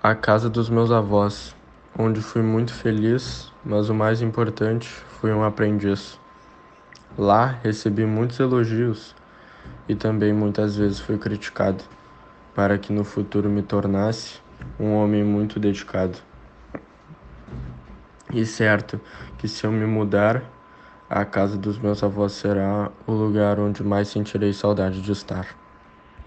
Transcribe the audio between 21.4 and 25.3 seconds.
dos meus avós será o lugar onde mais sentirei saudade de